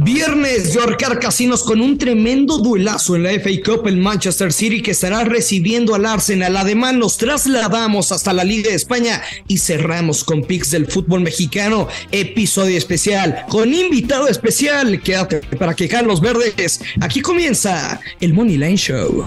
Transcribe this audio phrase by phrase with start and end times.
[0.00, 4.80] Viernes de ahorcar casinos con un tremendo duelazo en la FA Cup el Manchester City
[4.80, 6.56] que estará recibiendo al Arsenal.
[6.56, 11.88] Además nos trasladamos hasta la Liga de España y cerramos con picks del fútbol mexicano.
[12.12, 15.02] Episodio especial con invitado especial.
[15.02, 16.80] Quédate para que los verdes.
[17.00, 19.26] Aquí comienza el Money Line Show.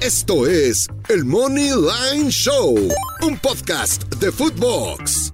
[0.00, 2.76] Esto es el Money Line Show,
[3.22, 5.33] un podcast de Footbox.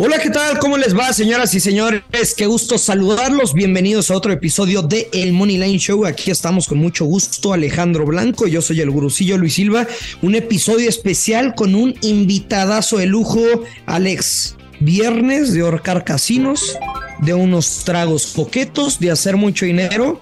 [0.00, 0.60] Hola, ¿qué tal?
[0.60, 2.02] ¿Cómo les va, señoras y señores?
[2.36, 3.52] Qué gusto saludarlos.
[3.52, 6.06] Bienvenidos a otro episodio de El Money Line Show.
[6.06, 8.46] Aquí estamos con mucho gusto, Alejandro Blanco.
[8.46, 9.88] Yo soy el gurucillo Luis Silva.
[10.22, 13.42] Un episodio especial con un invitadazo de lujo,
[13.86, 14.54] Alex.
[14.78, 16.78] Viernes de ahorcar casinos,
[17.18, 20.20] de unos tragos coquetos, de hacer mucho dinero.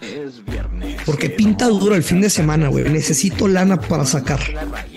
[1.05, 2.89] Porque pinta duro el fin de semana, güey.
[2.89, 4.41] Necesito lana para sacar.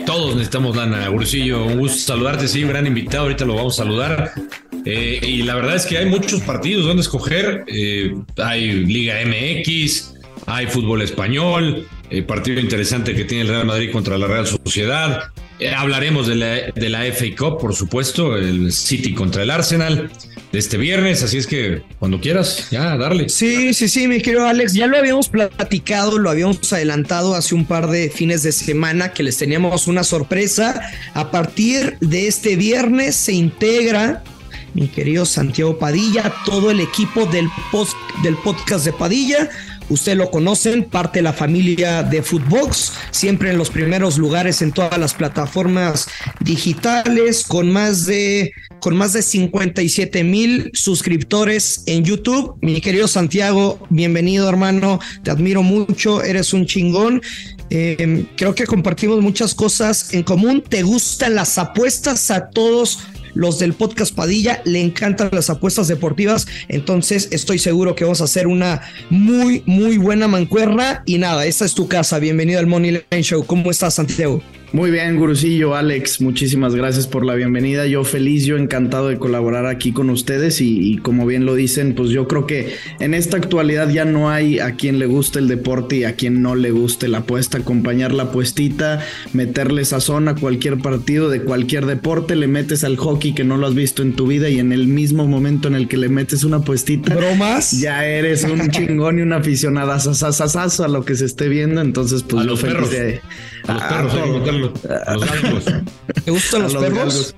[0.06, 1.66] Todos necesitamos lana, Gurusillo.
[1.66, 3.24] Un gusto saludarte, sí, un gran invitado.
[3.24, 4.34] Ahorita lo vamos a saludar.
[4.92, 7.64] Eh, y la verdad es que hay muchos partidos donde escoger.
[7.68, 10.16] Eh, hay Liga MX,
[10.48, 15.30] hay fútbol español, eh, partido interesante que tiene el Real Madrid contra la Real Sociedad.
[15.78, 20.10] hablaremos de la, de la FA Cup, por supuesto, el City contra el Arsenal
[20.52, 23.30] de este viernes, así es que cuando quieras, ya, darle.
[23.30, 27.66] Sí, sí, sí, mi querido Alex, ya lo habíamos platicado, lo habíamos adelantado hace un
[27.66, 30.82] par de fines de semana que les teníamos una sorpresa.
[31.14, 34.24] A partir de este viernes se integra
[34.74, 39.50] mi querido Santiago Padilla, todo el equipo del, post, del podcast de Padilla.
[39.90, 44.72] Ustedes lo conocen, parte de la familia de Footbox, siempre en los primeros lugares en
[44.72, 46.08] todas las plataformas
[46.42, 52.56] digitales, con más de, con más de 57 mil suscriptores en YouTube.
[52.62, 57.24] Mi querido Santiago, bienvenido hermano, te admiro mucho, eres un chingón.
[57.72, 60.64] Eh, creo que compartimos muchas cosas en común.
[60.68, 63.00] ¿Te gustan las apuestas a todos?
[63.34, 68.26] Los del podcast Padilla le encantan las apuestas deportivas, entonces estoy seguro que vamos a
[68.26, 71.04] hacer una muy, muy buena mancuerna.
[71.06, 72.20] Y nada, esta es tu casa.
[72.20, 73.46] Bienvenido al Money Line Show.
[73.46, 74.42] ¿Cómo estás, Santiago?
[74.72, 77.88] Muy bien, Gurusillo, Alex, muchísimas gracias por la bienvenida.
[77.88, 82.12] Yo feliz, yo encantado de colaborar aquí con ustedes y, como bien lo dicen, pues
[82.12, 85.98] yo creo que en esta actualidad ya no hay a quien le guste el deporte
[85.98, 89.04] y a quien no le guste la apuesta, acompañar la apuestita,
[89.34, 93.66] meterle sazón a cualquier partido de cualquier deporte, le metes al hockey que no lo
[93.66, 96.44] has visto en tu vida y en el mismo momento en el que le metes
[96.44, 101.50] una apuestita, bromas, ya eres un chingón y una aficionada a lo que se esté
[101.50, 102.90] viendo, entonces pues a los perros.
[103.68, 105.66] a los perros, los
[106.26, 107.36] ¿Te gustan los perros?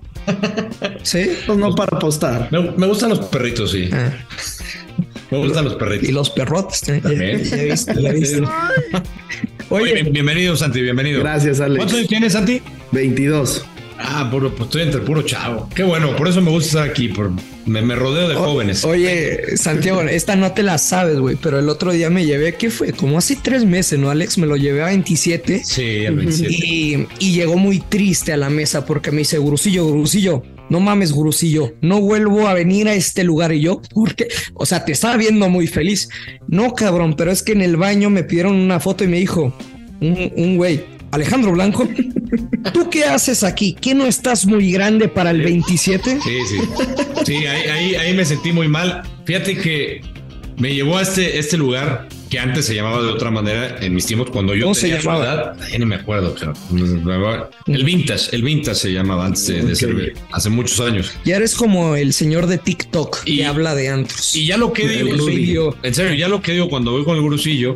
[1.04, 2.50] sí, pues no para apostar.
[2.52, 3.90] Me, gustan los perritos, sí.
[3.92, 4.12] Ah.
[5.32, 6.10] Me gustan los perritos.
[6.10, 6.84] Y los perrotes.
[6.90, 7.74] ¿eh?
[9.70, 11.22] Oye, bienvenido, Santi, bienvenido.
[11.22, 11.78] Gracias, Alex.
[11.78, 12.62] ¿Cuántos años tienes, Santi?
[12.92, 13.66] 22.
[14.04, 15.70] Ah, puro, pues estoy entre puro chavo.
[15.74, 17.32] Qué bueno, por eso me gusta estar aquí, por,
[17.66, 18.84] me, rodeo de jóvenes.
[18.84, 22.70] Oye, Santiago, esta no te la sabes, güey, pero el otro día me llevé, ¿qué
[22.70, 22.94] fue?
[22.94, 24.38] Como hace tres meses, ¿no, Alex?
[24.38, 25.62] Me lo llevé a 27.
[25.64, 26.54] Sí, a 27.
[26.54, 31.12] Y, y llegó muy triste a la mesa porque me dice, Gurusillo, Gurusillo, no mames,
[31.12, 33.54] Gurusillo, no vuelvo a venir a este lugar.
[33.54, 34.30] Y yo, ¿por qué?
[34.54, 36.10] O sea, te estaba viendo muy feliz.
[36.48, 39.54] No, cabrón, pero es que en el baño me pidieron una foto y me dijo,
[40.00, 41.88] un güey, Alejandro Blanco,
[42.74, 43.76] ¿tú qué haces aquí?
[43.80, 46.20] ¿Qué no estás muy grande para el 27?
[46.22, 46.58] Sí, sí.
[47.26, 49.04] Sí, ahí, ahí, me sentí muy mal.
[49.26, 50.02] Fíjate que
[50.58, 54.06] me llevó a este, este lugar que antes se llamaba de otra manera en mis
[54.06, 55.26] tiempos cuando yo ¿Cómo tenía se llamaba?
[55.26, 56.34] edad, ya no me acuerdo,
[57.68, 61.12] el Vintage, el Vintage se llamaba antes de, ser hace muchos años.
[61.26, 64.34] Ya eres como el señor de TikTok y, que habla de antros.
[64.34, 67.22] Y ya lo que digo, en serio, ya lo que digo cuando voy con el
[67.22, 67.76] gurusillo,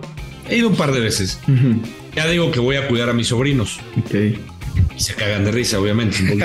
[0.50, 1.38] he ido un par de veces.
[2.16, 3.80] Ya digo que voy a cuidar a mis sobrinos.
[3.98, 4.16] Ok.
[4.96, 6.18] Y se cagan de risa, obviamente.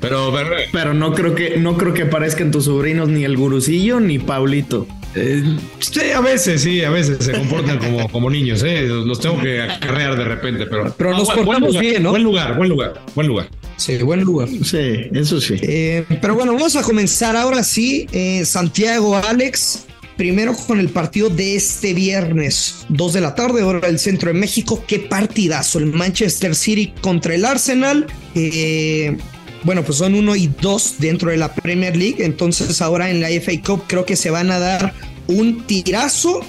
[0.00, 0.32] pero,
[0.72, 4.86] pero, no creo que no creo que aparezcan tus sobrinos ni el gurucillo ni Paulito.
[5.14, 5.42] Eh,
[5.80, 8.82] sí, a veces, sí, a veces se comportan como, como niños, ¿eh?
[8.82, 10.94] Los tengo que acarrear de repente, pero.
[10.96, 12.10] Pero nos portamos bien, ¿no?
[12.10, 13.48] Buen lugar, buen lugar, buen lugar.
[13.76, 14.48] Sí, buen lugar.
[14.48, 15.54] Sí, eso sí.
[15.62, 18.06] Eh, pero bueno, vamos a comenzar ahora sí.
[18.12, 19.86] Eh, Santiago, Alex,
[20.18, 24.38] Primero con el partido de este viernes, 2 de la tarde, hora del centro de
[24.38, 24.82] México.
[24.84, 25.78] Qué partidazo.
[25.78, 28.04] El Manchester City contra el Arsenal.
[28.34, 29.16] Eh,
[29.62, 32.16] bueno, pues son uno y dos dentro de la Premier League.
[32.18, 34.92] Entonces ahora en la FA Cup creo que se van a dar
[35.28, 36.40] un tirazo.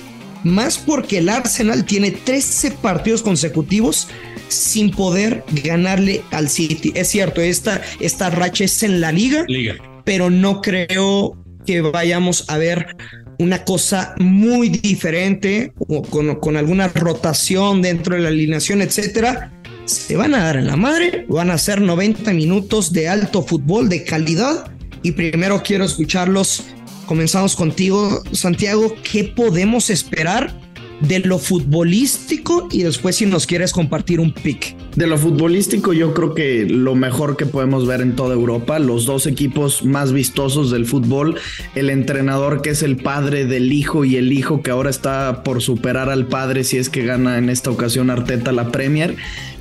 [0.44, 4.08] Más porque el Arsenal tiene 13 partidos consecutivos
[4.48, 6.92] sin poder ganarle al City.
[6.96, 9.76] Es cierto, esta, esta racha es en la liga, liga.
[10.06, 11.38] pero no creo
[11.68, 12.96] que vayamos a ver
[13.40, 19.52] una cosa muy diferente o con, alguna rotación dentro de la alineación, etcétera,
[19.86, 23.90] se van a dar en la madre, van a ser 90 minutos de alto fútbol,
[23.90, 24.72] de calidad,
[25.02, 26.64] y primero quiero escucharlos.
[27.08, 28.94] Comenzamos contigo, Santiago.
[29.02, 30.54] ¿Qué podemos esperar
[31.02, 34.76] de lo futbolístico y después si nos quieres compartir un pick.
[34.96, 39.06] De lo futbolístico yo creo que lo mejor que podemos ver en toda Europa, los
[39.06, 41.36] dos equipos más vistosos del fútbol,
[41.76, 45.62] el entrenador que es el padre del hijo y el hijo que ahora está por
[45.62, 49.16] superar al padre si es que gana en esta ocasión Arteta la Premier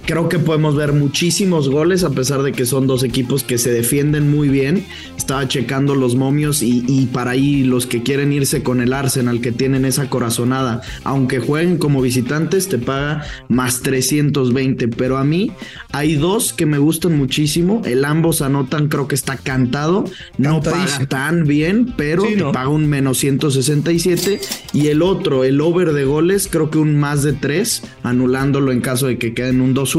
[0.09, 3.71] Creo que podemos ver muchísimos goles a pesar de que son dos equipos que se
[3.71, 4.87] defienden muy bien.
[5.19, 9.53] Estaba checando los momios y, para ahí los que quieren irse con el Arsenal que
[9.53, 14.89] tienen esa corazonada, aunque jueguen como visitantes, te paga más 320.
[14.89, 15.53] Pero a mí
[15.93, 17.83] hay dos que me gustan muchísimo.
[17.85, 20.07] El ambos anotan, creo que está cantado.
[20.39, 24.41] No paga tan bien, pero te paga un menos 167.
[24.73, 28.81] Y el otro, el over de goles, creo que un más de 3, anulándolo en
[28.81, 29.98] caso de que queden un 2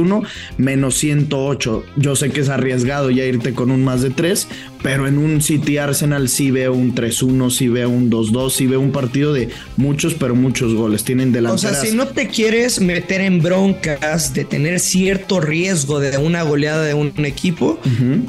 [0.57, 1.83] menos 108.
[1.97, 4.47] Yo sé que es arriesgado ya irte con un más de 3,
[4.81, 8.79] pero en un City Arsenal sí veo un 3-1, sí veo un 2-2, sí veo
[8.79, 11.03] un partido de muchos, pero muchos goles.
[11.03, 11.77] Tienen delanteras.
[11.77, 16.43] O sea, si no te quieres meter en broncas de tener cierto riesgo de una
[16.43, 17.79] goleada de un equipo,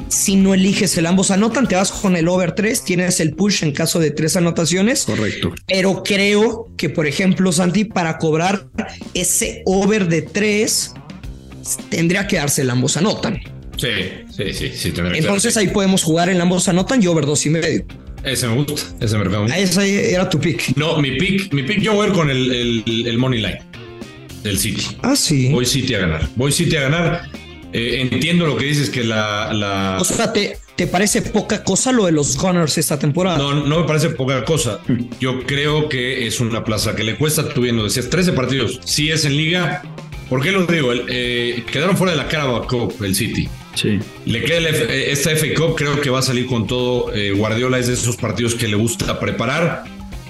[0.09, 3.63] si no eliges el ambos anotan, te vas con el over 3, tienes el push
[3.63, 5.05] en caso de tres anotaciones.
[5.05, 5.53] Correcto.
[5.67, 8.67] Pero creo que, por ejemplo, Santi, para cobrar
[9.13, 10.93] ese over de 3,
[11.89, 13.41] tendría que darse el ambos anotan.
[13.77, 13.87] Sí,
[14.29, 14.93] sí, sí, sí.
[15.13, 17.85] Entonces ahí podemos jugar en ambos anotan y over dos y medio.
[18.23, 18.73] Ese me gusta,
[19.03, 19.57] ese me gusta.
[19.57, 20.75] Ese era tu pick.
[20.77, 23.61] No, mi pick, mi pick yo voy a ir con el, el, money line
[24.43, 24.83] del City.
[25.01, 25.49] Ah, sí.
[25.49, 26.29] Voy City a ganar.
[26.35, 27.23] Voy City a ganar.
[27.73, 29.97] Eh, entiendo lo que dices que la, la...
[29.99, 33.37] O sea, ¿te, ¿te, parece poca cosa lo de los Gunners esta temporada?
[33.37, 34.81] No, no me parece poca cosa.
[35.19, 38.81] Yo creo que es una plaza que le cuesta, tú viendo, decías, 13 partidos.
[38.83, 39.83] Si es en liga,
[40.31, 40.93] ¿Por qué lo digo?
[41.09, 43.49] Eh, quedaron fuera de la Carabao Cup el City.
[43.75, 43.99] Sí.
[44.25, 47.13] Le queda eh, esta FA Cup, creo que va a salir con todo.
[47.13, 49.83] Eh, Guardiola es de esos partidos que le gusta preparar.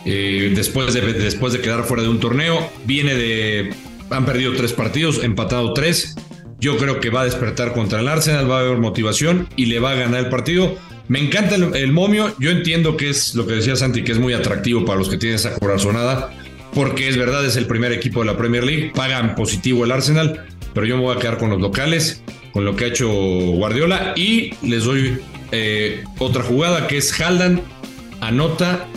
[0.03, 3.75] después, de, después de quedar fuera de un torneo, viene de.
[4.09, 6.15] Han perdido tres partidos, empatado tres.
[6.59, 9.77] Yo creo que va a despertar contra el Arsenal, va a haber motivación y le
[9.77, 10.79] va a ganar el partido.
[11.09, 12.33] Me encanta el, el momio.
[12.39, 15.17] Yo entiendo que es lo que decía Santi, que es muy atractivo para los que
[15.17, 16.40] tienen esa corazonada
[16.73, 20.45] porque es verdad, es el primer equipo de la Premier League, pagan positivo el Arsenal,
[20.73, 22.23] pero yo me voy a quedar con los locales,
[22.53, 25.19] con lo que ha hecho Guardiola y les doy
[25.51, 27.61] eh, otra jugada que es Haldan
[28.21, 28.87] anota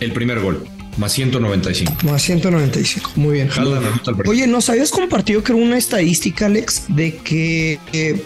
[0.00, 0.64] el primer gol.
[0.98, 1.94] Más 195.
[2.04, 3.12] Más 195.
[3.16, 3.50] Muy bien.
[3.50, 8.22] Haldan anota el Oye, ¿nos habías compartido creo una estadística, Alex, de que eh,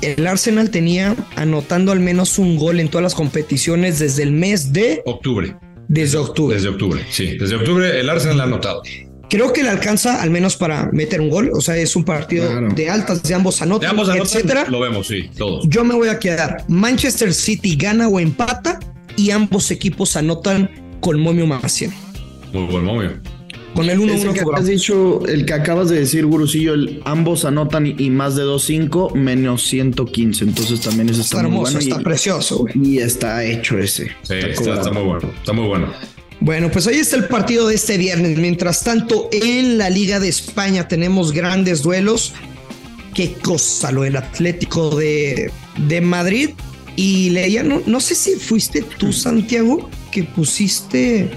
[0.00, 4.72] el Arsenal tenía anotando al menos un gol en todas las competiciones desde el mes
[4.72, 5.56] de octubre.
[5.88, 6.56] Desde octubre.
[6.56, 7.36] Desde octubre, sí.
[7.38, 8.82] Desde octubre el Arsenal ha anotado.
[9.30, 11.50] Creo que le alcanza al menos para meter un gol.
[11.54, 14.66] O sea, es un partido de altas, de ambos anotan, de ambos anotan, etcétera.
[14.68, 15.60] Lo vemos, sí, todo.
[15.66, 16.64] Yo me voy a quedar.
[16.68, 18.78] Manchester City gana o empata
[19.16, 20.70] y ambos equipos anotan
[21.00, 21.92] con momio 100.
[22.52, 23.20] Muy buen momio.
[23.74, 27.86] Con el 1-1 que has dicho, el que acabas de decir, Gurusillo, el, ambos anotan
[27.86, 30.44] y, más de 2-5, menos 115.
[30.44, 31.78] Entonces también eso está, muy bueno.
[31.78, 34.12] Está precioso, Y está hecho ese.
[34.22, 35.30] Sí, está, muy bueno.
[35.36, 35.92] Está muy bueno.
[36.40, 38.38] Bueno, pues ahí está el partido de este viernes.
[38.38, 42.32] Mientras tanto, en la Liga de España tenemos grandes duelos.
[43.12, 45.50] Qué cosa lo del Atlético de,
[45.88, 46.50] de Madrid.
[46.96, 51.28] Y leía, no, no sé si fuiste tú, Santiago, que pusiste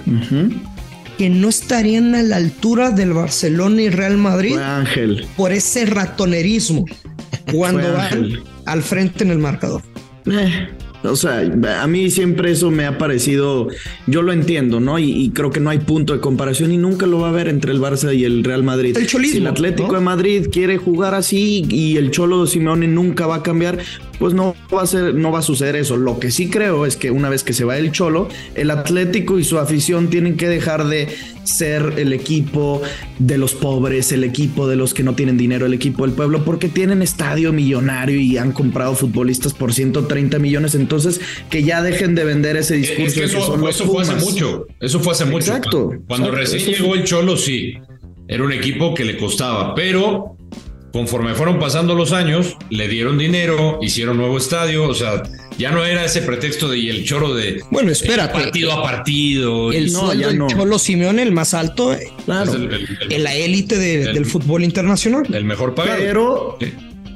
[1.18, 5.26] que no estarían a la altura del Barcelona y Real Madrid Ángel.
[5.36, 6.86] por ese ratonerismo
[7.54, 9.82] cuando van al frente en el marcador.
[10.26, 10.68] Eh,
[11.04, 11.40] o sea,
[11.82, 13.68] a mí siempre eso me ha parecido,
[14.08, 15.00] yo lo entiendo, ¿no?
[15.00, 17.72] Y, creo que no hay punto de comparación y nunca lo va a haber entre
[17.72, 18.98] el Barça y el Real Madrid.
[18.98, 23.28] El cholismo, si el Atlético de Madrid quiere jugar así y el Cholo Simeone nunca
[23.28, 23.80] va a cambiar,
[24.20, 25.98] pues no va a ser, no va a suceder eso.
[25.98, 29.40] Lo que sí creo es que una vez que se va el Cholo, el Atlético
[29.40, 31.08] y su afición tienen que dejar de
[31.44, 32.82] ser el equipo
[33.20, 36.44] de los pobres, el equipo de los que no tienen dinero, el equipo del pueblo,
[36.44, 40.76] porque tienen estadio millonario y han comprado futbolistas por 130 millones.
[40.76, 43.24] Entonces, que ya dejen de vender ese discurso.
[43.24, 44.68] eso, fue hace mucho.
[44.80, 45.56] Eso fue hace mucho.
[45.56, 45.92] Exacto.
[46.08, 47.74] Cuando, recién llegó el Cholo, sí.
[48.28, 50.37] Era un equipo que le costaba, pero
[50.98, 55.22] conforme fueron pasando los años, le dieron dinero, hicieron nuevo estadio, o sea,
[55.56, 59.72] ya no era ese pretexto de y el choro de bueno, espera, partido a partido.
[59.72, 62.52] El no, sueldo del Cholo Simeone, el más alto, claro,
[63.10, 65.24] en la élite del fútbol internacional.
[65.32, 66.00] El mejor pagado.
[66.00, 66.58] Pero,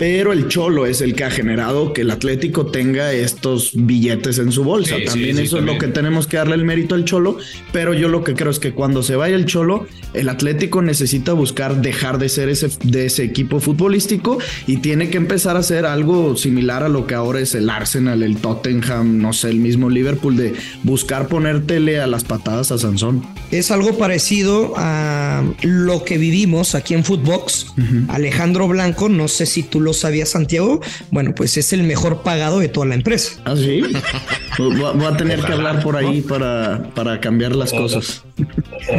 [0.02, 4.52] pero el Cholo es el que ha generado que el Atlético tenga estos billetes en
[4.52, 4.96] su bolsa.
[5.06, 7.38] también eso es lo que tenemos que darle el mérito al Cholo,
[7.72, 11.34] pero yo lo que creo es que cuando se vaya el Cholo, el Atlético necesita
[11.34, 15.86] buscar dejar de ser ese, de ese equipo futbolístico y tiene que empezar a hacer
[15.86, 19.92] algo similar a lo que ahora es el Arsenal, el Tottenham, no sé, el mismo
[19.92, 23.24] Liverpool, de buscar ponértele a las patadas a Sansón.
[23.52, 27.68] Es algo parecido a lo que vivimos aquí en Footbox.
[28.08, 30.82] Alejandro Blanco, no sé si tú lo sabías, Santiago.
[31.12, 33.34] Bueno, pues es el mejor pagado de toda la empresa.
[33.46, 33.82] Ah, sí.
[34.58, 38.24] Voy a tener que hablar por ahí para, para cambiar las cosas.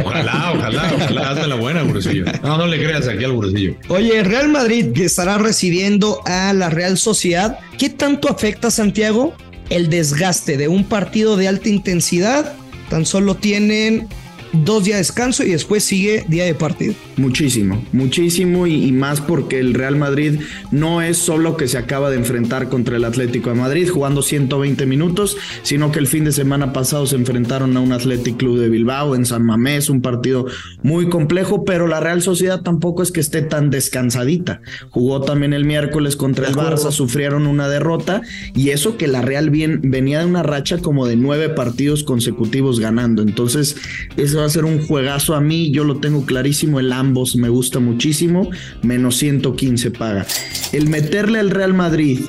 [0.03, 1.29] Ojalá, ojalá, ojalá.
[1.29, 2.25] Hazme la buena, Burcillo.
[2.41, 3.75] No, no le creas aquí al Burcillo.
[3.89, 7.59] Oye, Real Madrid que estará recibiendo a la Real Sociedad.
[7.77, 9.35] ¿Qué tanto afecta, Santiago,
[9.69, 12.53] el desgaste de un partido de alta intensidad?
[12.89, 14.07] Tan solo tienen
[14.53, 16.93] dos días de descanso y después sigue día de partido.
[17.17, 20.39] Muchísimo, muchísimo y, más porque el Real Madrid
[20.71, 24.85] no es solo que se acaba de enfrentar contra el Atlético de Madrid jugando 120
[24.85, 28.69] minutos, sino que el fin de semana pasado se enfrentaron a un Athletic Club de
[28.69, 30.45] Bilbao en San Mamés, un partido
[30.81, 34.61] muy complejo, pero la Real Sociedad tampoco es que esté tan descansadita.
[34.89, 38.21] Jugó también el miércoles contra el Barça, sufrieron una derrota
[38.55, 42.79] y eso que la Real bien, venía de una racha como de nueve partidos consecutivos
[42.79, 43.21] ganando.
[43.21, 43.75] Entonces,
[44.17, 47.47] eso va a ser un juegazo a mí, yo lo tengo clarísimo, el ambos me
[47.47, 48.49] gusta muchísimo,
[48.81, 50.25] menos 115 paga.
[50.73, 52.19] El meterle al Real Madrid,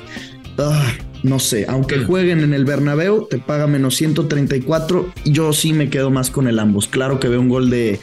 [0.57, 0.93] ah,
[1.23, 6.09] no sé, aunque jueguen en el Bernabéu, te paga menos 134, yo sí me quedo
[6.09, 6.87] más con el ambos.
[6.87, 7.99] Claro que veo un gol de,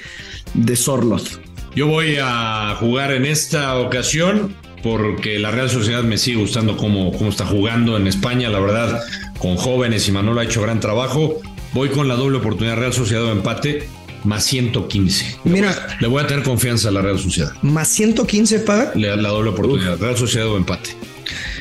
[0.52, 1.40] de Sorloth.
[1.74, 7.12] Yo voy a jugar en esta ocasión porque la Real Sociedad me sigue gustando cómo,
[7.12, 9.00] cómo está jugando en España, la verdad,
[9.38, 11.40] con jóvenes y Manolo ha hecho gran trabajo.
[11.72, 13.88] Voy con la doble oportunidad Real Sociedad de empate
[14.24, 15.38] más 115.
[15.44, 17.52] Mira, le voy a tener confianza a la Real Sociedad.
[17.62, 18.92] Más 115 paga.
[18.94, 19.98] Le, la doble oportunidad.
[19.98, 20.90] Real Sociedad o empate.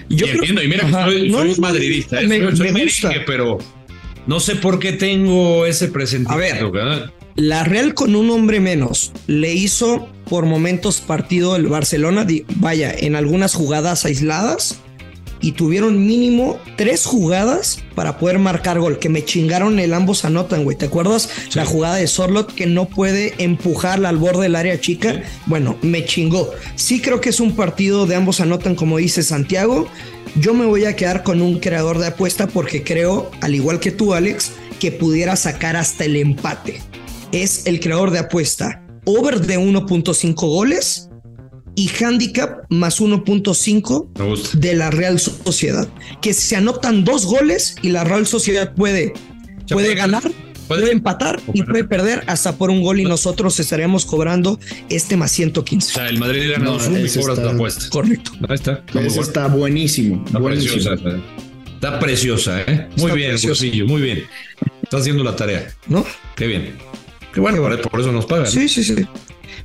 [0.10, 2.28] Yo y entiendo, y mira, soy, soy madridista, ¿eh?
[2.28, 3.12] me, soy me gusta.
[3.26, 3.60] pero
[4.28, 6.68] no sé por qué tengo ese presentimiento.
[6.68, 12.26] A ver, la Real con un hombre menos le hizo por momentos partido el Barcelona,
[12.56, 14.82] vaya, en algunas jugadas aisladas
[15.42, 20.64] y tuvieron mínimo tres jugadas para poder marcar gol, que me chingaron el ambos anotan,
[20.64, 20.78] güey.
[20.78, 21.30] ¿Te acuerdas?
[21.54, 25.24] La jugada de Sorlot que no puede empujarla al borde del área chica.
[25.48, 26.52] Bueno, me chingó.
[26.76, 29.88] Sí creo que es un partido de ambos anotan, como dice Santiago.
[30.36, 33.92] Yo me voy a quedar con un creador de apuesta porque creo, al igual que
[33.92, 36.82] tú, Alex, que pudiera sacar hasta el empate.
[37.32, 38.84] Es el creador de apuesta.
[39.06, 41.11] Over de 1.5 goles
[41.76, 45.88] y handicap más 1.5 de la Real Sociedad.
[46.22, 49.14] Que se anotan dos goles y la Real Sociedad puede,
[49.70, 50.24] puede ganar,
[50.68, 54.60] puede, empatar y puede perder hasta por un gol y nosotros estaremos cobrando
[54.90, 55.92] este más 115.
[55.92, 57.90] O sea, el Madrid gana dos y cobras la apuesta.
[57.90, 58.32] Correcto.
[58.48, 58.84] Ahí está.
[58.94, 60.24] Está, está buenísimo.
[60.26, 60.74] Está buenísimo.
[60.74, 61.22] preciosa.
[61.82, 62.90] Está preciosa, ¿eh?
[62.98, 64.24] Muy bien, Cursillo, muy bien.
[64.84, 65.68] Está haciendo la tarea.
[65.88, 66.06] ¿No?
[66.36, 66.76] Qué bien.
[67.34, 67.58] Qué bueno,
[67.90, 68.46] por eso nos pagan.
[68.46, 68.96] Sí, sí, sí.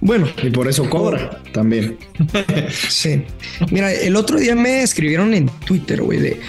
[0.01, 0.29] Bueno.
[0.43, 1.97] Y por eso cobra también.
[2.89, 3.23] sí.
[3.71, 6.41] Mira, el otro día me escribieron en Twitter, güey, de.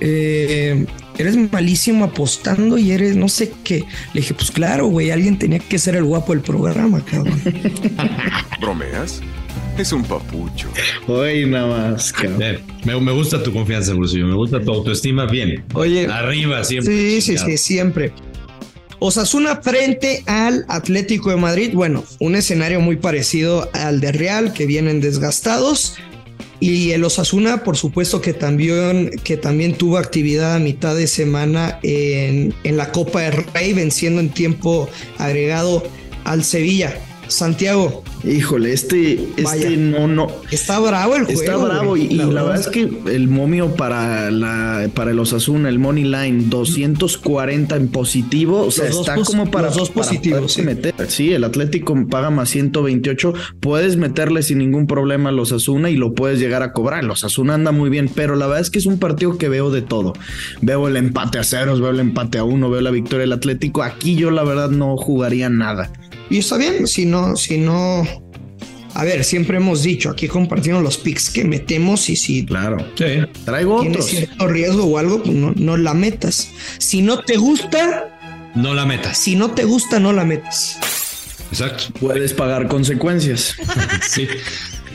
[0.00, 0.84] Eh,
[1.18, 3.84] eres malísimo apostando y eres no sé qué.
[4.14, 7.40] Le dije, pues claro, güey, alguien tenía que ser el guapo del programa, cabrón.
[8.60, 9.20] ¿Bromeas?
[9.78, 10.68] Es un papucho.
[11.06, 12.58] Hoy nada más, cabrón.
[12.84, 14.26] Me, me, gusta tu confianza, Brusillo.
[14.26, 15.26] Me gusta tu autoestima.
[15.26, 15.64] Bien.
[15.74, 16.06] Oye.
[16.06, 16.92] Arriba siempre.
[16.92, 18.12] Sí, sí, sí, siempre.
[19.04, 21.72] Osasuna frente al Atlético de Madrid.
[21.74, 25.96] Bueno, un escenario muy parecido al de Real, que vienen desgastados.
[26.60, 31.80] Y el Osasuna, por supuesto, que también, que también tuvo actividad a mitad de semana
[31.82, 35.82] en, en la Copa de Rey, venciendo en tiempo agregado
[36.22, 36.96] al Sevilla.
[37.26, 38.04] Santiago.
[38.24, 40.28] Híjole, este, este no, no.
[40.50, 41.40] Está bravo el juego.
[41.40, 45.80] Está bravo y, la, verdad es que el momio para la para el Osasuna, el
[45.80, 50.52] Money Line, 240 en positivo, o sea, está como para los dos positivos.
[50.52, 50.62] Sí.
[50.62, 50.94] Meter.
[51.08, 55.96] sí, el Atlético paga más 128, puedes meterle sin ningún problema a los Osasuna y
[55.96, 57.02] lo puedes llegar a cobrar.
[57.04, 59.70] Los Osasuna anda muy bien, pero la verdad es que es un partido que veo
[59.70, 60.12] de todo.
[60.60, 63.82] Veo el empate a ceros, veo el empate a uno, veo la victoria del Atlético.
[63.82, 65.90] Aquí yo la verdad no jugaría nada.
[66.30, 68.06] Y está bien, si no, si no.
[68.94, 73.04] A ver, siempre hemos dicho, aquí compartimos los picks que metemos y si claro, sí,
[73.46, 76.50] traigo tienes cierto riesgo o algo, pues no, no la metas.
[76.76, 79.16] Si no te gusta, no la metas.
[79.16, 80.78] Si no te gusta, no la metas.
[81.50, 81.84] Exacto.
[82.00, 83.56] Puedes pagar consecuencias.
[84.08, 84.28] sí,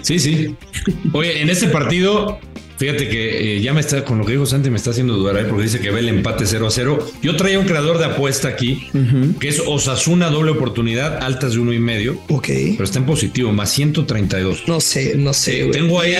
[0.01, 0.55] sí, sí.
[1.13, 2.39] Oye, en este partido
[2.77, 5.37] Fíjate que eh, ya me está, con lo que dijo Santi, me está haciendo dudar,
[5.37, 5.45] ¿eh?
[5.45, 7.11] porque dice que ve el empate 0 a 0.
[7.21, 8.89] Yo traía un creador de apuesta aquí,
[9.39, 12.21] que es Osasuna doble oportunidad, altas de uno y medio.
[12.29, 12.47] Ok.
[12.47, 14.63] Pero está en positivo, más 132.
[14.67, 15.61] No sé, no sé.
[15.61, 15.71] Eh, güey.
[15.71, 16.15] tengo ahí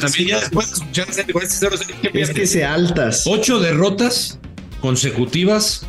[0.00, 1.76] también ya después de escuchar a Santi con este 0
[2.12, 3.24] Es que se altas.
[3.26, 4.38] Ocho derrotas
[4.80, 5.86] consecutivas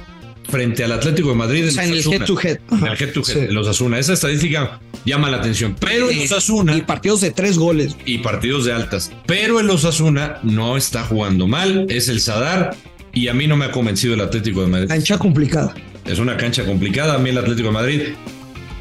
[0.55, 1.67] frente al Atlético de Madrid.
[1.67, 2.59] O sea, en el head to head.
[2.71, 3.53] En el head to head, Sí.
[3.53, 3.99] los Osasuna.
[3.99, 5.75] Esa estadística llama la atención.
[5.79, 7.95] Pero el Osasuna Y partidos de tres goles.
[8.05, 9.11] y partidos de altas.
[9.25, 12.75] Pero el Osasuna no está jugando mal, es el Sadar
[13.13, 14.87] y a mí no me ha convencido el Atlético de Madrid.
[14.87, 15.73] Cancha complicada.
[16.05, 18.01] Es una cancha complicada, a mí el Atlético de Madrid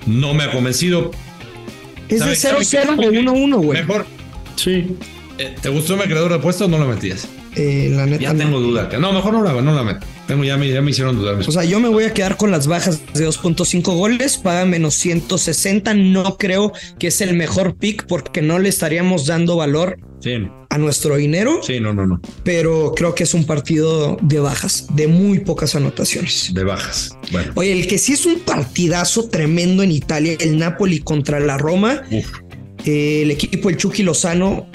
[0.06, 1.10] no me ha convencido.
[2.08, 2.72] Es de ¿Sabes?
[2.72, 3.80] 0-0 o 1-1, güey.
[3.80, 4.06] Mejor,
[4.56, 4.94] Sí.
[5.38, 7.26] eh, ¿te gustó mi creador de apuesta o no la metías?
[7.56, 8.22] Eh, la neta.
[8.22, 8.38] Ya no.
[8.38, 8.88] tengo duda.
[9.00, 10.06] No, mejor no la, no la meto.
[10.26, 11.34] Tengo, ya, me, ya me hicieron dudar.
[11.36, 14.94] O sea, yo me voy a quedar con las bajas de 2.5 goles, paga menos
[14.94, 15.92] 160.
[15.94, 20.32] No creo que es el mejor pick porque no le estaríamos dando valor Sí,
[20.70, 22.18] a nuestro dinero, sí, no, no, no.
[22.44, 26.54] pero creo que es un partido de bajas, de muy pocas anotaciones.
[26.54, 27.10] De bajas.
[27.30, 31.58] Bueno, Oye, el que sí es un partidazo tremendo en Italia, el Napoli contra la
[31.58, 32.26] Roma, uf.
[32.86, 34.66] eh, el equipo el Chucky Lozano,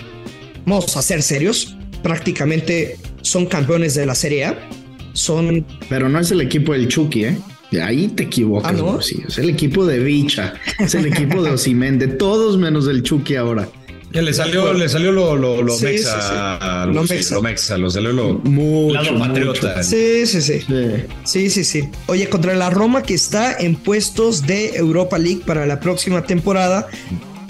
[0.68, 4.70] vamos a ser serios, prácticamente son campeones de la Serie A.
[5.19, 7.38] Son Pero no es el equipo del Chucky, ¿eh?
[7.83, 8.71] Ahí te equivocas.
[8.71, 9.01] Ah, ¿no?
[9.01, 13.03] sí, es el equipo de Bicha, es el equipo de Osimen, de todos menos del
[13.03, 13.67] Chucky ahora.
[14.11, 16.33] Ya le salió, le salió lo, lo, lo Sí, mexa, sí, sí.
[16.35, 17.35] a- Lo mexa.
[17.35, 19.83] lo mexa, lo salió lo Mucho, patriota.
[19.83, 20.61] Sí, sí, sí.
[20.61, 20.85] Sí.
[21.25, 21.89] Sí, sí, sí.
[22.07, 26.88] Oye, contra la Roma que está en puestos de Europa League para la próxima temporada,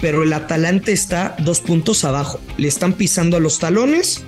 [0.02, 2.42] pero el Atalante está dos puntos abajo.
[2.58, 4.26] Le están pisando a los talones.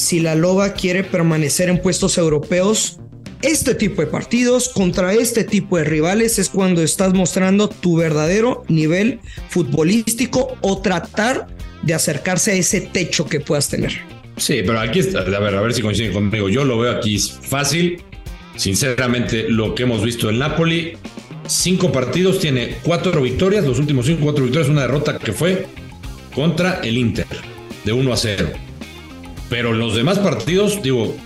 [0.00, 2.98] Si la Loba quiere permanecer en puestos europeos,
[3.42, 8.64] este tipo de partidos contra este tipo de rivales es cuando estás mostrando tu verdadero
[8.68, 11.48] nivel futbolístico o tratar
[11.82, 13.92] de acercarse a ese techo que puedas tener.
[14.38, 16.48] Sí, pero aquí está, a ver, a ver si coinciden conmigo.
[16.48, 18.02] Yo lo veo aquí fácil.
[18.56, 20.94] Sinceramente, lo que hemos visto el Napoli,
[21.46, 25.66] cinco partidos, tiene cuatro victorias, los últimos cinco, cuatro victorias, una derrota que fue
[26.34, 27.26] contra el Inter,
[27.84, 28.69] de 1 a 0.
[29.50, 31.16] Pero los demás partidos, digo,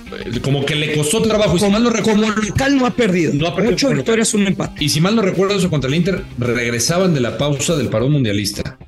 [0.42, 1.56] como que le costó trabajo.
[1.56, 3.32] Y si mal no recuerdo, Como local no ha perdido.
[3.34, 4.82] No ha perdido Ocho como victorias, un empate.
[4.82, 8.12] y si mal no recuerdo eso contra el Inter, regresaban de la pausa del parón
[8.12, 8.78] mundialista.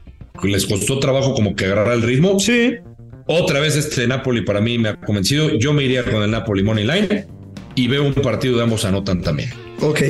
[0.43, 2.40] Les costó trabajo como que agarrar el ritmo.
[2.40, 2.75] Sí.
[3.26, 5.50] Otra vez este Napoli para mí me ha convencido.
[5.59, 7.26] Yo me iría con el Napoli Money Line
[7.75, 9.50] y veo un partido de ambos anotan también.
[9.81, 10.00] Ok,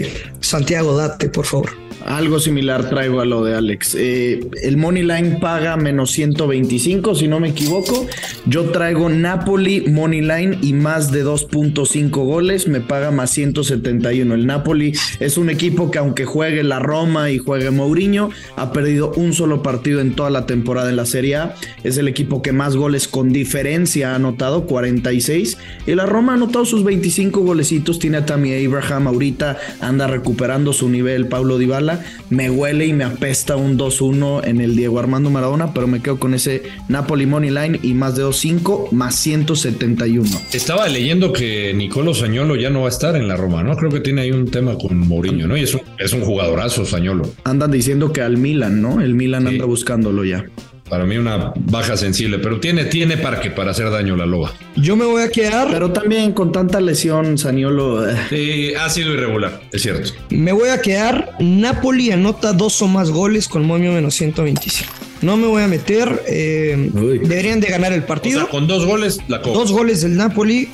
[0.40, 1.70] Santiago, date, por favor.
[2.06, 3.96] Algo similar traigo a lo de Alex.
[3.98, 8.06] Eh, el Money Line paga menos 125, si no me equivoco.
[8.46, 14.34] Yo traigo Napoli Money Line y más de 2.5 goles, me paga más 171.
[14.34, 19.10] El Napoli es un equipo que aunque juegue la Roma y juegue Mourinho, ha perdido
[19.16, 21.56] un solo partido en toda la temporada en la Serie A.
[21.82, 25.58] Es el equipo que más goles con diferencia ha anotado, 46.
[25.88, 27.98] Y la Roma ha anotado sus 25 golecitos.
[27.98, 31.26] Tiene a Tammy Abraham ahorita, anda recuperando su nivel.
[31.26, 31.95] Pablo Dybala
[32.30, 36.18] me huele y me apesta un 2-1 en el Diego Armando Maradona, pero me quedo
[36.18, 40.28] con ese Napoli Money Line y más de 2-5 más 171.
[40.52, 43.76] Estaba leyendo que Nicolo Sañolo ya no va a estar en la Roma, ¿no?
[43.76, 45.56] Creo que tiene ahí un tema con Mourinho, ¿no?
[45.56, 47.30] Y es un, es un jugadorazo Sañolo.
[47.44, 49.00] Andan diciendo que al Milan, ¿no?
[49.00, 49.48] El Milan Sí.
[49.48, 50.44] anda buscándolo ya.
[50.88, 54.52] Para mí una baja sensible, pero tiene, tiene parque para hacer daño a la loba.
[54.76, 58.08] Yo me voy a quedar, Pero también con tanta lesión, Saniolo.
[58.08, 60.10] eh, Sí, ha sido irregular, es cierto.
[60.30, 61.32] me voy a quedar.
[61.40, 64.92] Napoli anota dos o más goles con momio menos 125.
[65.22, 66.22] No me voy a meter.
[66.28, 67.18] eh, Uy.
[67.18, 68.40] deberían de ganar el O partido.
[68.42, 69.58] sea, con dos goles la cobra.
[69.58, 70.68] Dos goles del Napoli.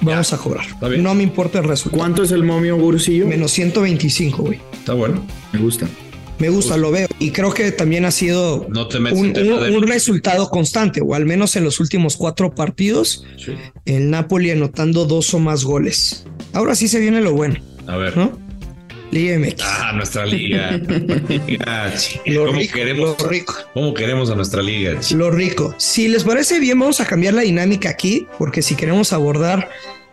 [0.00, 0.66] Vamos a cobrar.
[0.98, 1.98] No me importa el resultado.
[2.00, 3.26] ¿Cuánto es el momio, Gursillo?
[3.26, 4.60] Menos 125, güey.
[4.72, 5.24] Está bueno.
[5.52, 5.86] Me gusta.
[6.38, 7.08] Me gusta, lo veo.
[7.18, 11.56] Y creo que también ha sido No te metes un, resultado constante, o al menos
[11.56, 13.52] en los últimos cuatro partidos, Sí.
[13.84, 16.24] el Napoli anotando dos o más goles.
[16.52, 18.16] Ahora sí se viene lo bueno, A ver.
[18.16, 18.38] ¿no?
[19.12, 19.62] Liga MX.
[19.62, 20.80] Ah, nuestra liga.
[22.26, 23.54] Lo ¿Cómo, rico, queremos, lo rico.
[23.72, 24.98] ¿Cómo queremos a nuestra liga?
[25.12, 25.74] Lo rico.
[25.78, 29.68] Si les parece bien, vamos a cambiar la dinámica aquí, porque si queremos abordar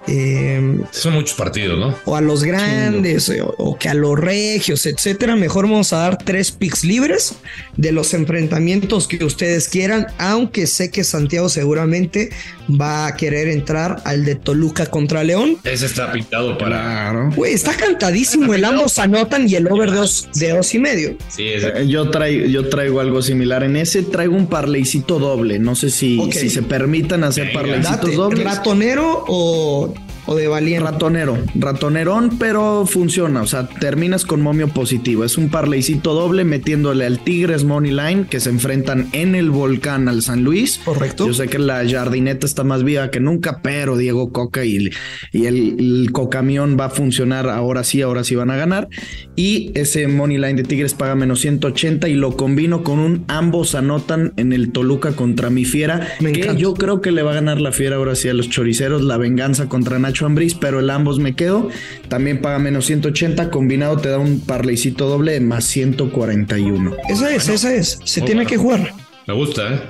[0.07, 1.95] eh, Son muchos partidos, ¿no?
[2.05, 6.17] o a los grandes o, o que a los regios, etcétera, mejor vamos a dar
[6.17, 7.35] tres picks libres
[7.77, 12.29] de los enfrentamientos que ustedes quieran, aunque sé que Santiago seguramente
[12.69, 15.57] va a querer entrar al de Toluca contra León.
[15.63, 17.29] Ese está pintado para.
[17.35, 21.17] Güey, está cantadísimo, el ambos anotan y el over de dos, de dos y medio.
[21.29, 21.69] Sí, ese.
[21.75, 23.63] Eh, Yo traigo, yo traigo algo similar.
[23.63, 25.59] En ese traigo un parleycito doble.
[25.59, 28.43] No sé si, se permitan hacer parleycitos dobles.
[28.43, 29.92] ratonero o
[30.25, 30.89] o de valiente.
[30.89, 33.41] Ratonero, ratonerón, pero funciona.
[33.41, 35.23] O sea, terminas con momio positivo.
[35.23, 40.07] Es un parleycito doble metiéndole al Tigres Money Line que se enfrentan en el volcán
[40.07, 40.79] al San Luis.
[40.83, 41.27] Correcto.
[41.27, 44.89] Yo sé que la jardineta está más viva que nunca, pero Diego Coca y,
[45.31, 47.49] y el, el cocamión va a funcionar.
[47.49, 48.89] Ahora sí, ahora sí van a ganar.
[49.35, 53.75] Y ese Money Line de Tigres paga menos 180 y lo combino con un ambos
[53.75, 56.07] anotan en el Toluca contra mi fiera.
[56.19, 56.61] Me que encanta.
[56.61, 59.01] yo creo que le va a ganar la fiera ahora sí a los choriceros.
[59.01, 61.69] La venganza contra Nacho Ambriz, pero el ambos me quedo.
[62.07, 63.49] También paga menos 180.
[63.49, 66.95] Combinado te da un parleycito doble de más 141.
[67.09, 67.99] Esa es, esa es.
[68.03, 68.49] Se Oh, tiene bueno.
[68.49, 68.93] que jugar.
[69.27, 69.81] Me gusta, ¿eh?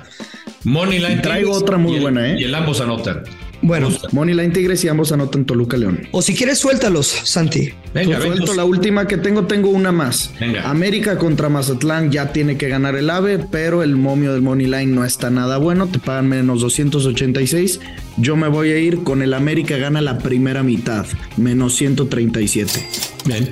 [0.64, 1.20] Moneyline.
[1.22, 2.36] Traigo otra muy y el- buena, ¿eh?
[2.40, 3.22] Y el ambos anotan.
[3.66, 6.06] Bueno, Money Line Tigres y ambos anotan Toluca León.
[6.12, 7.72] o si quieres, suéltalos, Santi.
[7.94, 8.56] Venga, Suelto venga.
[8.56, 10.34] la última que tengo, tengo una más.
[10.38, 10.68] Venga.
[10.68, 14.86] América contra Mazatlán ya tiene que ganar el AVE, pero el momio del Money Line
[14.88, 17.80] no está nada bueno, te pagan menos 286.
[18.18, 21.06] Yo me voy a ir con el América gana la primera mitad,
[21.38, 22.86] menos 137.
[23.24, 23.48] Bien.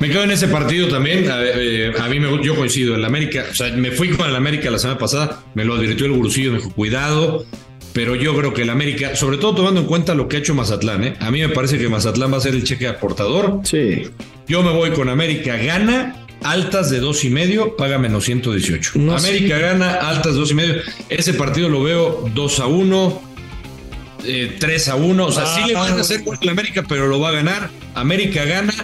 [0.00, 1.30] Me quedo en ese partido también.
[1.30, 2.94] A, eh, a mí me, yo coincido.
[2.94, 5.42] El América, o sea, me fui con el América la semana pasada.
[5.54, 7.46] Me lo advirtió el gurusillo, me dijo, cuidado.
[7.96, 10.54] Pero yo creo que el América, sobre todo tomando en cuenta lo que ha hecho
[10.54, 11.16] Mazatlán, ¿eh?
[11.18, 13.60] a mí me parece que Mazatlán va a ser el cheque aportador.
[13.64, 14.10] Sí.
[14.46, 18.98] Yo me voy con América gana, altas de dos y medio, paga menos 118.
[18.98, 19.62] No, América sí.
[19.62, 20.74] gana, altas de dos y medio.
[21.08, 23.22] Ese partido lo veo 2 a 1,
[24.58, 25.26] 3 a 1.
[25.26, 27.70] O sea, sí le van a hacer gol al América, pero lo va a ganar.
[27.94, 28.74] América gana,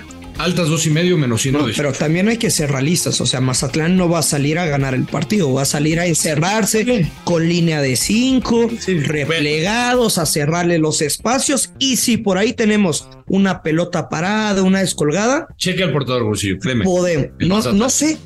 [0.43, 1.77] altas dos y medio, menos No, 118.
[1.77, 3.21] pero también hay que ser realistas.
[3.21, 6.07] O sea, Mazatlán no va a salir a ganar el partido, va a salir a
[6.07, 11.73] encerrarse con línea de cinco, replegados, a cerrarle los espacios.
[11.79, 16.85] Y si por ahí tenemos una pelota parada, una descolgada, Cheque al portador, Gurusillo, créeme.
[16.85, 17.73] podemos.
[17.75, 18.19] No, sé.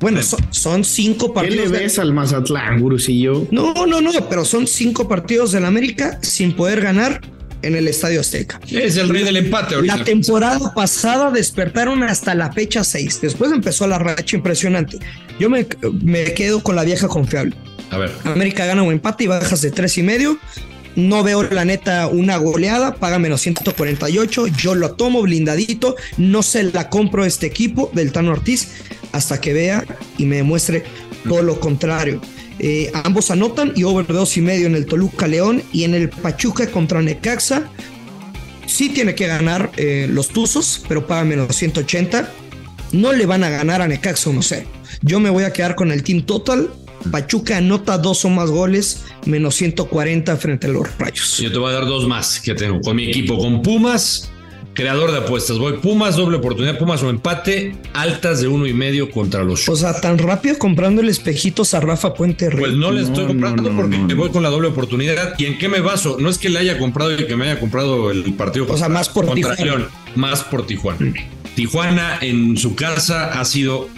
[0.00, 1.70] Bueno, son, son cinco ¿Qué le partidos.
[1.72, 3.46] de- ves al Mazatlán, Gurusillo?
[3.50, 7.20] No, no, no, pero son cinco partidos del América sin poder ganar
[7.66, 8.60] en el Estadio Azteca.
[8.70, 9.96] Es el rey del empate ahorita.
[9.96, 13.20] La temporada pasada despertaron hasta la fecha 6.
[13.20, 14.98] Después empezó la racha impresionante.
[15.38, 15.66] Yo me,
[16.02, 17.56] me quedo con la vieja confiable.
[17.90, 20.38] A ver, América gana un empate y bajas de tres y medio.
[20.96, 24.46] No veo la neta una goleada, paga menos 148.
[24.48, 25.96] Yo lo tomo blindadito.
[26.16, 28.68] No se la compro a este equipo del Tano Ortiz
[29.12, 29.84] hasta que vea
[30.18, 30.84] y me demuestre
[31.28, 32.20] todo lo contrario.
[32.58, 36.08] Eh, ambos anotan y over dos y medio en el Toluca León y en el
[36.08, 37.70] Pachuca contra Necaxa.
[38.66, 42.30] Sí tiene que ganar eh, los Tuzos, pero paga menos 180.
[42.92, 44.64] No le van a ganar a Necaxa 1-0.
[45.02, 46.70] Yo me voy a quedar con el team total.
[47.10, 51.38] Pachuca anota dos o más goles, menos 140 frente a los Rayos.
[51.38, 52.80] yo te voy a dar dos más que tengo.
[52.80, 54.30] Con mi equipo, con Pumas,
[54.74, 55.58] creador de apuestas.
[55.58, 59.76] Voy Pumas, doble oportunidad, Pumas o empate, altas de uno y medio contra los O
[59.76, 62.60] sea, tan rápido comprando el espejitos a Rafa Puente Rey.
[62.60, 64.16] Pues no le estoy no, comprando no, porque no, no.
[64.16, 65.34] voy con la doble oportunidad.
[65.38, 66.16] ¿Y en qué me baso?
[66.20, 68.66] No es que le haya comprado y que me haya comprado el partido.
[68.68, 69.78] O sea, más por contra Tijuana.
[69.78, 71.14] León, más por Tijuana.
[71.54, 73.88] Tijuana en su casa ha sido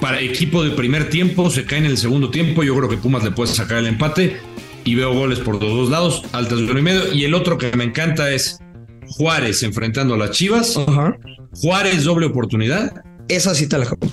[0.00, 2.62] para equipo de primer tiempo, se cae en el segundo tiempo.
[2.62, 4.40] Yo creo que Pumas le puede sacar el empate
[4.84, 7.12] y veo goles por los dos lados, altas de uno y medio.
[7.12, 8.60] Y el otro que me encanta es
[9.10, 10.78] Juárez enfrentando a las Chivas.
[11.60, 12.92] Juárez doble oportunidad,
[13.28, 14.10] Esa sí te la compro.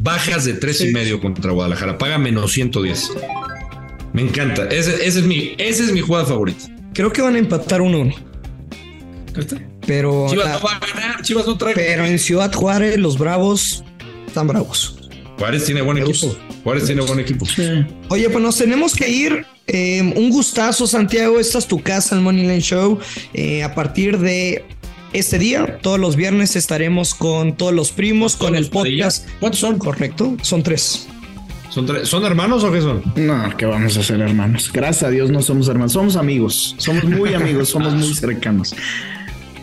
[0.00, 0.92] bajas de tres y Sí.
[0.92, 3.10] medio contra Guadalajara, paga menos 110.
[4.12, 4.64] Me encanta.
[4.68, 6.66] Ese, ese es mi, ese es mi jugada favorita.
[6.92, 8.14] Creo que van a empatar 1-1.
[9.86, 11.74] Pero, Chivas la- no va a ganar, Chivas no trae.
[11.74, 13.84] pero en Ciudad Juárez, los Bravos
[14.26, 15.03] están bravos.
[15.38, 16.36] Juárez tiene buen equipo.
[16.62, 17.46] Juárez tiene buen equipo.
[18.08, 19.44] Oye, pues nos tenemos que ir.
[19.66, 21.40] Eh, un gustazo, Santiago.
[21.40, 22.98] Esta es tu casa, el Money Line Show.
[23.32, 24.64] Eh, a partir de
[25.12, 29.28] este día, todos los viernes estaremos con todos los primos, con el podcast.
[29.40, 29.78] ¿Cuántos son?
[29.78, 31.06] Correcto, son tres.
[31.70, 33.02] ¿Son, tres- ¿Son hermanos o qué son?
[33.16, 34.70] No, ¿qué vamos a hacer, hermanos?
[34.72, 38.74] Gracias a Dios no somos hermanos, somos amigos, somos muy amigos, somos muy cercanos.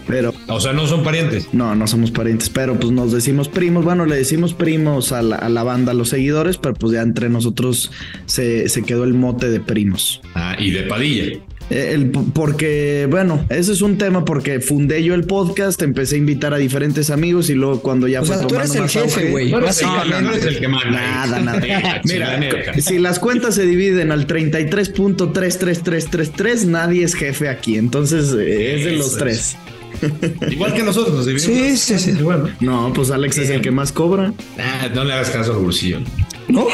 [0.08, 1.48] Pero O sea, no son parientes.
[1.54, 3.84] no, no somos parientes, pero pues nos decimos primos.
[3.86, 7.02] Bueno, le decimos primos a la, a la banda, a los seguidores, pero pues ya
[7.02, 7.92] entre nosotros
[8.26, 10.22] se, se quedó el mote de primos.
[10.36, 11.40] Ah, y de Padilla.
[11.70, 16.18] Eh, el- porque, bueno, ese es un tema porque fundé yo el podcast, empecé a
[16.18, 19.08] invitar a diferentes amigos y luego cuando ya O fue sea, tú eres tomando el
[19.10, 19.52] jefe, güey.
[19.52, 19.82] No no eres
[20.46, 20.92] el que manda.
[20.92, 21.62] Nada, nada.
[22.04, 27.78] Mira, Mira, si las cuentas se dividen al 33.33333, nadie es jefe aquí.
[27.78, 29.56] Entonces eh, es de los tres.
[30.52, 31.56] Igual que nosotros nos dividimos.
[31.58, 32.12] Sí, sí, sí.
[32.12, 32.88] Igual, ¿no?
[32.88, 34.34] No, pues Alex es el que más cobra.
[34.94, 36.00] No le hagas caso al bolsillo.
[36.48, 36.66] ¿No?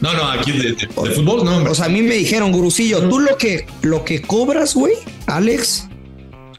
[0.00, 1.70] No, no, aquí de, de- de fútbol no, hombre.
[1.72, 4.94] O sea, a mí me dijeron, Gurusillo, tú lo que, lo que cobras, güey,
[5.26, 5.88] Alex,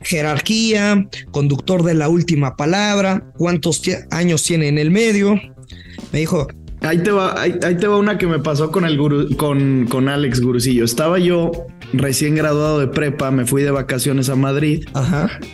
[0.02, 3.82] jerarquía, conductor de la última palabra, cuántos
[4.12, 5.36] años tiene en el medio.
[6.12, 6.48] Me dijo,
[6.82, 9.86] Ahí te va, ahí, ahí te va una que me pasó con el guru- con,
[9.90, 10.86] con Alex Gurusillo.
[10.86, 11.52] Estaba yo
[11.94, 14.86] recién graduado de prepa, me fui de vacaciones a Madrid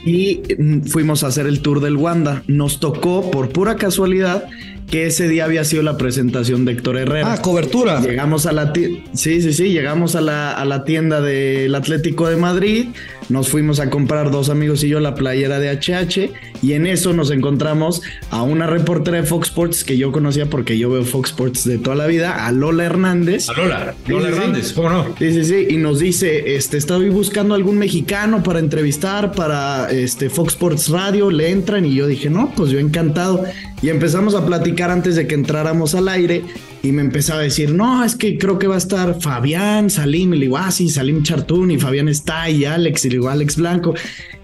[0.06, 2.44] y mm, fuimos a hacer el tour del Wanda.
[2.48, 4.46] Nos tocó, por pura casualidad,
[4.90, 7.34] que ese día había sido la presentación de Héctor Herrera.
[7.34, 8.02] Ah, cobertura.
[8.02, 12.30] Llegamos a la tienda, sí, sí, sí, llegamos a la, a la tienda del Atlético
[12.30, 12.88] de Madrid,
[13.30, 17.14] nos fuimos a comprar dos amigos y yo la playera de HH y en eso
[17.14, 21.32] nos encontramos a una reportera de Fox Sports que yo conocía porque yo veo Fox
[21.32, 23.50] Sports de toda la vida, a Lola Hernández.
[23.50, 25.16] A Lola, Lola Hernández, ¿cómo no?
[25.18, 30.30] Sí, sí, sí, y nos dice, este, estoy buscando algún mexicano para entrevistar para este
[30.30, 33.44] Fox Sports Radio, le entran y yo dije, no, pues yo encantado.
[33.86, 36.44] Y empezamos a platicar antes de que entráramos al aire
[36.82, 40.34] y me empezaba a decir, no, es que creo que va a estar Fabián, Salim,
[40.34, 43.94] y le ah, Salim Chartún y Fabián está y Alex, y le Alex Blanco.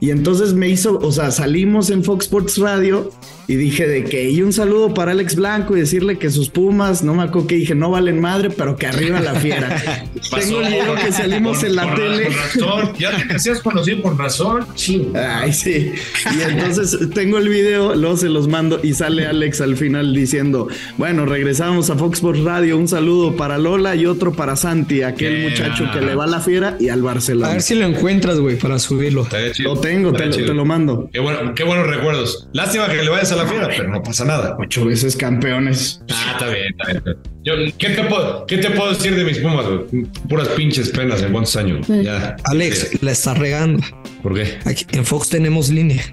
[0.01, 3.11] Y entonces me hizo, o sea, salimos en Fox Sports Radio
[3.47, 7.03] y dije de que, y un saludo para Alex Blanco y decirle que sus pumas,
[7.03, 9.77] no me acuerdo que dije, no valen madre, pero que arriba la fiera.
[10.39, 12.29] Tengo el video que salimos en la tele.
[12.29, 12.93] razón.
[12.97, 14.65] Ya te hacías conocido por razón.
[15.13, 15.91] Ay, sí.
[16.35, 20.67] Y entonces tengo el video, luego se los mando y sale Alex al final diciendo,
[20.97, 25.43] bueno, regresamos a Fox Sports Radio, un saludo para Lola y otro para Santi, aquel
[25.43, 27.49] muchacho que le va a la fiera y al Barcelona.
[27.49, 29.27] A ver si lo encuentras, güey, para subirlo.
[29.59, 31.09] Lo tengo, te, lo mando.
[31.11, 32.47] Qué, bueno, qué buenos recuerdos.
[32.53, 34.55] Lástima que le vayas a la fiera, pero no pasa nada.
[34.59, 36.01] Ocho veces campeones.
[36.11, 37.17] Ah, está bien, está bien.
[37.43, 40.05] Yo, ¿qué, te puedo, ¿Qué te puedo decir de mis pumas, güey?
[40.29, 41.87] Puras pinches penas en cuántos años.
[41.87, 42.35] Ya.
[42.45, 43.83] Alex, la está regando.
[44.21, 44.59] ¿Por qué?
[44.65, 46.03] Aquí en Fox tenemos línea.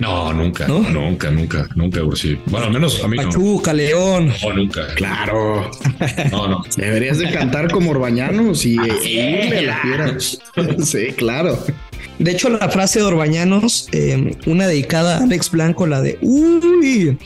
[0.00, 0.80] No, nunca, ¿No?
[0.80, 2.38] nunca, nunca, nunca, sí.
[2.46, 4.32] Bueno, al menos a mí Pachuca, León.
[4.42, 4.86] No, nunca.
[4.94, 5.70] Claro.
[6.30, 6.64] No, no.
[6.76, 10.16] Deberías de cantar como Orbañanos y, irle la fiera.
[10.84, 11.58] sí, claro.
[12.18, 17.16] De hecho, la frase de Orbañanos, eh, una dedicada a Alex Blanco, la de Uy,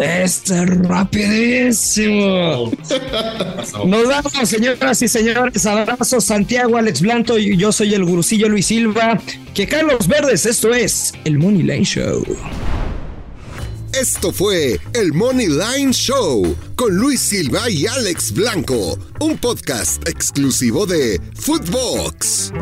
[0.00, 2.70] este es rapidísimo.
[3.86, 5.64] Nos vamos, señoras y señores.
[5.64, 7.38] Abrazo, Santiago, Alex Blanco.
[7.38, 9.18] Y yo soy el gurucillo Luis Silva.
[9.54, 12.24] Que Carlos Verdes, esto es el Money Line Show.
[13.98, 20.84] Esto fue el Money Line Show con Luis Silva y Alex Blanco, un podcast exclusivo
[20.84, 22.52] de Footbox.